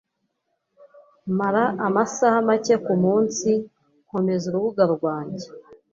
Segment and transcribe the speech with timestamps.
[1.37, 3.51] Mara amasaha make kumunsi
[4.05, 5.47] nkomeza urubuga rwanjye.